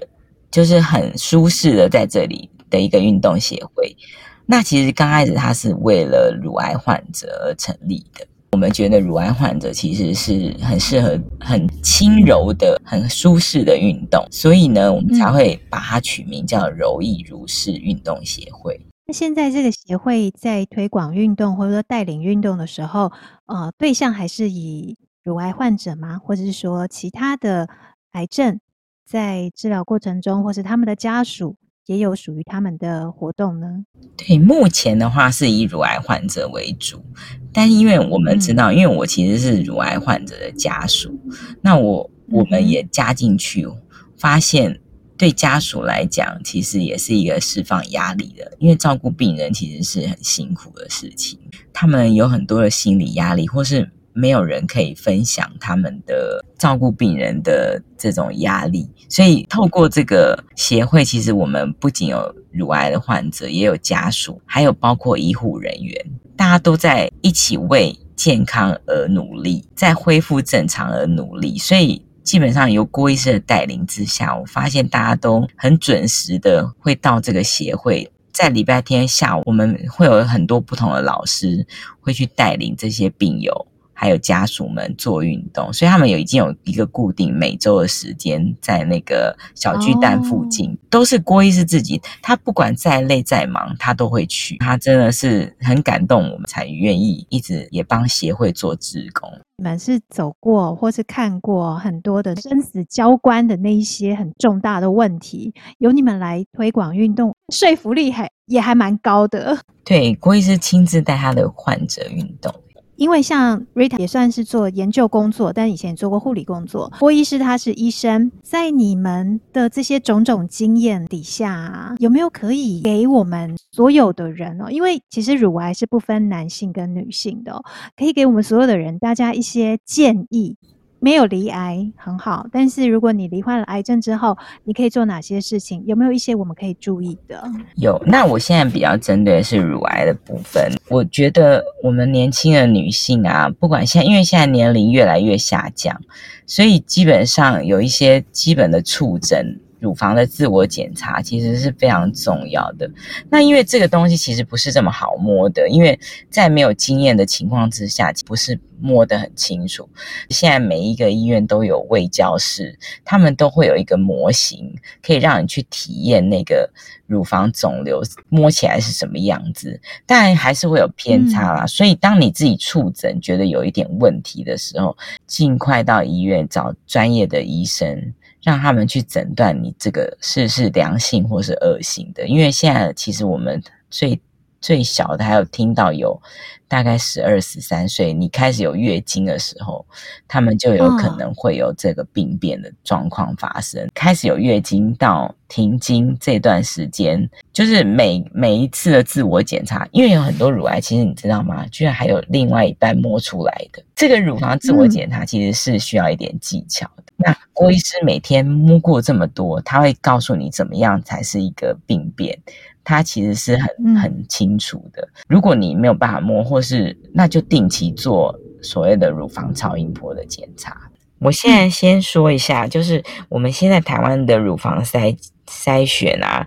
[0.51, 3.97] 就是很舒适的在这里的一个运动协会。
[4.46, 8.26] 那其实刚开始它是为了乳癌患者而成立的。
[8.52, 18.80] 我们觉得乳癌患者其实是很适合很轻柔的、很舒适的运动，所以呢，我们才会把它取名叫柔意如是运动协会。
[19.07, 23.11] 那现在这个协会在推广运动或者说带领运动的时候，
[23.46, 26.18] 呃，对象还是以乳癌患者吗？
[26.18, 27.68] 或者是说其他的
[28.12, 28.61] 癌症
[29.04, 31.57] 在治疗过程中，或是他们的家属？
[31.87, 33.85] 也有属于他们的活动呢？
[34.16, 37.05] 对，目前的话是以乳癌患者为主，
[37.53, 41.18] 但因为我们知道，嗯、因为我其实是乳癌患者的家属，
[41.61, 43.68] 那我我们也加进去，
[44.16, 44.81] 发现
[45.16, 51.38] 对家属来讲，其实也是一个释放压力的，因为照顾病人其实是很辛苦的事情，
[51.73, 53.90] 他们有很多的心理压力，或是。
[54.16, 65.94] 没有人可以分享他们的照顾病人的这种压力，所以透过这个协会，其实我们不仅有乳癌的患者，也有家属，还有包括医护人员，
[66.35, 71.59] 大家都在一起为健康而努力，在恢复正常而努力。
[71.59, 81.66] 所以基本上由郭医师的带领之下，我发现大家都很准时的会到这个协会，在礼拜天下午，我们会有很多不同的老师
[82.00, 83.66] 会去带领这些病友。
[83.94, 92.00] 还有家属们做运动，所以他们有已经有一个固定每周的时间，在那个小巨蛋附近，哦、都是郭医师自己。
[92.20, 94.57] 他不管再累再忙，他都会去。
[94.59, 99.30] 他真的是很感动，我们才愿意一直也帮协会做志工。
[99.57, 109.57] 你们是走过或是看过很多的生死交关的那一些很重大的问题，由你们来推广运动，说服力还也还蛮高的。
[109.84, 112.53] 对，郭医师亲自带他的患者运动。
[112.97, 116.92] 因为像 Rita 也算是做研究工作，但以前也做过护理工作。
[117.01, 124.70] 郭医师他是医生，在你们的这些种种经验底下，有没有可以给我们所有的人哦？
[124.70, 127.61] 因为其实乳癌是不分男性跟女性的，
[127.97, 130.57] 可以给我们所有的人大家一些建议。
[131.05, 134.34] 没有罹癌很好，但是如果你罹患了癌症之后，
[134.64, 135.84] 你可以做哪些事情？
[135.84, 137.44] 有没有一些我们可以注意的？
[137.74, 140.72] 有，那我现在比较针对的是乳癌的部分。
[140.88, 146.00] 我觉得我们年轻的女性啊，不管现在，因为现在年龄越来越下降，
[146.46, 149.61] 所以基本上有一些基本的触诊。
[149.85, 152.91] 乳房的自我检查其实是非常重要的。
[153.28, 155.99] 那因为这个东西其实不是这么好摸的，因为
[156.30, 159.87] 在没有经验的情况之下，不是摸得很清楚。
[160.30, 166.70] 现在每一个医院都有胃教室，他们都会有一个模型，可以让你去体验那个
[167.07, 169.78] 乳房肿瘤摸起来是什么样子。
[170.07, 178.14] 当然还是会有偏差啦，嗯、所以当你自己触诊觉得有一点问题的时候，尽快到医院找专业的医生。
[178.45, 184.20] 让他们去诊断你这个是是良性或是恶性的，因为现在其实我们最
[184.61, 186.20] 最小的还有听到有
[186.69, 189.85] 大概十二十三岁，你开始有月经的时候，
[190.27, 193.85] 他们就有可能会有这个病变的状况发生。
[193.85, 201.67] 哦、开始有月经到停经这段时间，就是每每一次的自我检查，因为有很多乳癌，其实你知道吗？
[201.69, 203.83] 居然还有另外一半摸出来的。
[203.95, 207.05] 这个乳房自我检查其实是需要一点技巧的。
[207.17, 212.37] 那郭医师每天摸过这么多，他会告诉你怎么样才是一个病变，
[212.83, 215.09] 他其实是很很清楚的。
[215.29, 220.91] 如果你没有办法摸，或是那就定期做所谓的乳房超音波的检查。
[221.21, 226.47] 我现在先说一下，就是我们现在台湾的乳房筛筛选啊，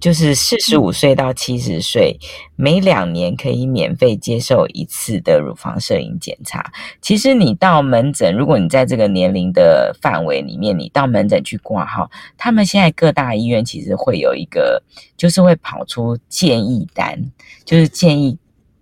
[0.00, 2.18] 就是四十五岁到七十岁，
[2.56, 6.72] 每两年可以免费接受一次的乳房摄影检查。
[7.00, 14.82] 其实你到门诊，如果你在这个年龄的范围里面，你到门诊去挂号，他们现在各大医院其实会有一个，
[15.16, 17.30] 就是会跑出建议单，
[17.64, 18.36] 就是建议。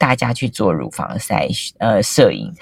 [0.04, 1.48] 大家去做乳房筛
[1.78, 2.52] 呃摄影，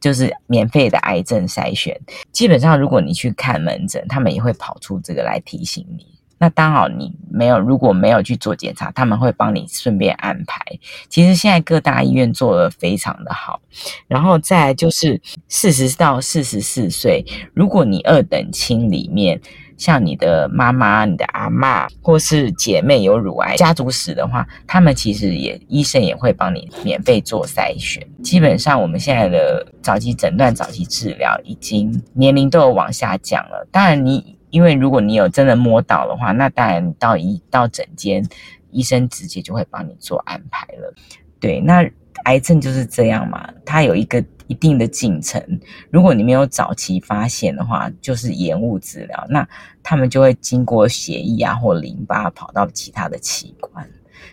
[0.00, 2.00] 就是免费的癌症筛选。
[2.30, 6.06] 基本上，如果你去看门诊，他们也会跑出这个来提醒你。
[6.38, 10.60] 那当好你没有如果没有去做检查，他们会帮你顺便安排。
[11.08, 13.60] 其实现在各大医院做得非常的好。
[14.06, 17.24] 然后再就是四十到四十四岁，
[17.54, 19.40] 如果你二等亲里面。
[19.76, 28.06] 像你的妈妈、你的阿妈或是姐妹有乳癌家族史的话，他们其实也医生也会帮你免费做筛选。
[28.22, 33.66] 基本上我们现在的早期诊断、早期治疗已经年龄都有往下降了。
[33.70, 38.24] 当然，你因为如果你有真的摸到的话，那当然到一到诊间，
[38.70, 40.94] 医生直接就会帮你做安排了。
[41.40, 41.84] 对，那
[42.24, 44.24] 癌症就是这样嘛，它有一个。
[44.46, 45.42] 一定的进程，
[45.90, 49.46] 如果你没有早期发现的话，就是延误治疗，那
[49.82, 53.88] 他们就会经过血液啊或淋巴跑到其他的器官。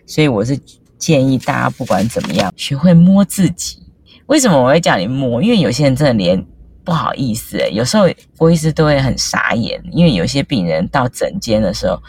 [0.05, 0.59] 所以我是
[0.97, 3.81] 建议大家不管怎么样，学会摸自己。
[4.25, 5.41] 为什么我会叫你摸？
[5.41, 6.45] 因为有些人真的连
[6.83, 8.05] 不好意思，欸，有时候
[8.37, 12.01] 郭医师都会很傻眼，因为有些病人到诊间的时候。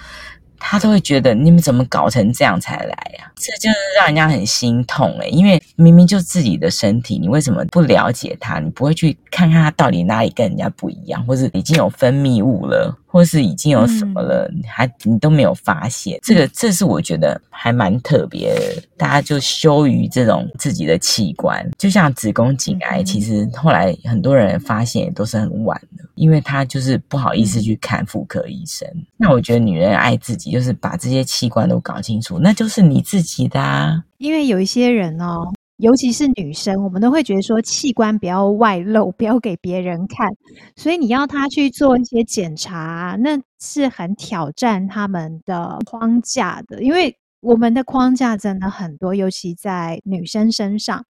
[0.64, 3.30] 他都会觉得你们怎么搞成这样才来呀？
[3.36, 8.60] 这就是让人家很心痛诶，因为明明就自己的身体，你为什么不了解他？
[8.60, 12.96] 你不会去看看他到底哪里跟人家不一样，或是已经有分泌物了？
[13.06, 18.82] 或是已经有什么了，还你都没有发现，这个这是我觉得还蛮特别的。
[18.96, 28.88] 大家就羞于这种自己的器官，就像子宫颈癌，其实后来很多人发现也都是很晚的，因为他就是不好意思去看妇科医生。
[28.94, 34.02] 嗯、那我觉得女人爱自己，就是把这些器官都搞清楚，那就是你自己的啊。
[34.18, 35.52] 因为有一些人哦。
[35.78, 40.28] 尤其是女生，我们都会觉得说器官不要外露，不要给别人看，
[40.76, 46.80] 所以你要她去做一些检查，那是很挑战他们的框架的。
[46.84, 51.04] 因为我们的框架真的很多，尤其在女生身上，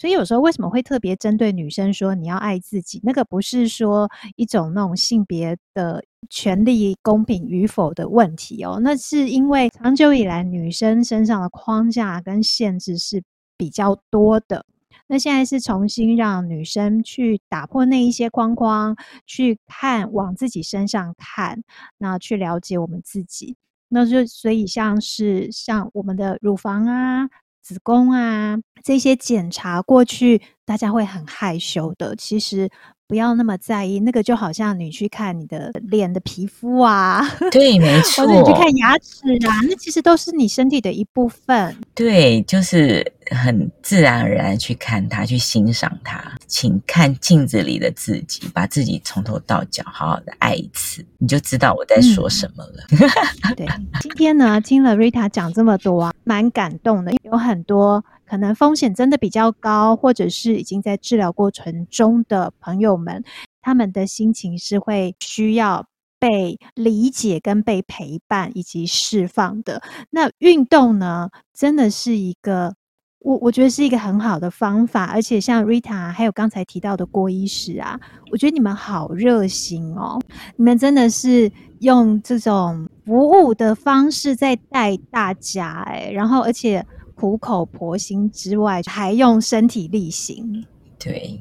[0.00, 2.98] 所以有时候为什么会特别针对女生说你要爱自己？
[3.02, 13.22] 那个不是说一种那种性别的权利公平与否的问题哦，那是因为长久以来女生身上的框架跟限制是。
[13.60, 14.64] 比较多的，
[15.06, 18.96] 那现在是重新让女生去打破那一些框框，
[19.26, 21.62] 去看，往自己身上看，
[21.98, 23.54] 那去了解我们自己。
[23.90, 27.28] 那就所以像是像我们的乳房啊、
[27.70, 32.68] 子宫啊这些检查，过去大家会很害羞的，其实
[33.10, 33.98] 不要那么在意。
[33.98, 41.76] 那个就好像你去看你的脸的皮肤啊，对， 没错，或者你去看牙齿啊，那其实都是你身体的一部分。
[41.92, 46.22] 对，就是很自然而然去看它，去欣赏它。
[46.46, 52.84] 请看镜子里的自己，把自己从头到脚好好的爱一次，你就知道我在说什么了。
[52.92, 53.66] 嗯、对，
[54.00, 58.04] 今天呢，听了 Rita 讲这么多啊，蛮感动的，有很多。
[58.30, 63.24] 可能风险真的比较高，或者是已经在治疗过程中的朋友们，
[63.60, 65.84] 他们的心情是会需要
[66.20, 69.82] 被理解、跟被陪伴以及释放的。
[70.10, 72.72] 那运动呢，真的是一个
[73.18, 77.98] 我我觉得是一个很好的方法，而且像 Rita 还有刚才提到的郭医师啊，
[78.30, 80.20] 我觉得你们好热心哦，
[80.54, 81.50] 你们真的是
[81.80, 86.86] 用这种服务的方式在带大家哎，然后而且。
[87.20, 90.64] 苦口婆心之外，还用身体力行。
[90.98, 91.38] 对，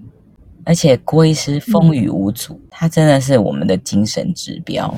[0.66, 4.94] 而且郭医师风雨无阻，嗯、他真的是我们的精神指标。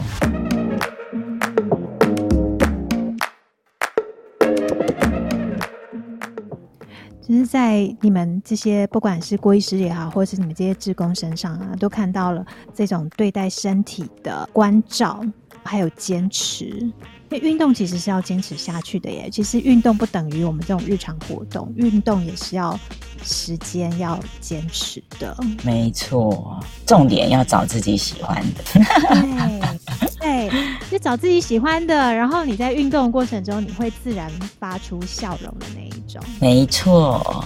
[7.22, 15.24] 就是在你们这些，不管是郭医师也好，或是你们这些职工身上啊，都看到了这种对待身体的关照，
[15.62, 16.92] 还有坚持。
[17.32, 19.30] 因为运动其实是要坚持下去的耶。
[19.32, 22.78] 其实运动不等于我们这种日常活动，运动也是要
[23.24, 25.36] 时间要坚持的。
[25.64, 28.64] 没错，重点要找自己喜欢的。
[30.20, 30.52] 对，对，
[30.92, 34.30] 就找自己喜欢的，然后你在运动的过程中，你会自然
[34.60, 36.22] 发出笑容的那一种。
[36.40, 37.46] 没错，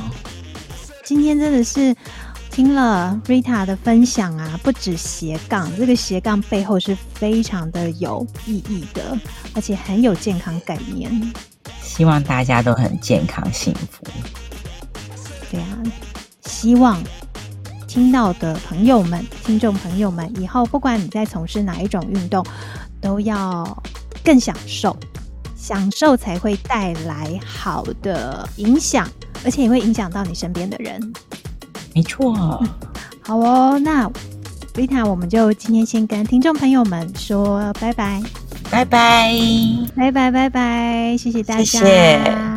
[1.03, 1.95] 今天真的是。
[2.55, 9.19] 听了 Rita 的分享啊，不止斜杠，这个斜杠背后是非常的有意义的，
[9.53, 11.11] 而且很有健康概念。
[11.81, 14.05] 希望大家都很健康幸福。
[15.51, 15.83] 对啊，
[16.45, 16.97] 希望
[17.89, 22.41] 听到的朋友们、听众朋友们，以后不管你在从事哪一种运动，
[23.01, 23.83] 都要
[24.23, 24.95] 更享受，
[25.57, 29.05] 享受才会带来好的影响，
[29.43, 31.13] 而且也会影响到你身边的人。
[31.95, 32.67] 没错、嗯，
[33.21, 34.11] 好哦，那
[34.73, 38.21] Rita，我们就今天先跟听众朋友们说拜拜，
[38.69, 39.33] 拜拜，
[39.95, 41.63] 拜拜，拜拜，谢谢大家。
[41.63, 42.54] 谢谢。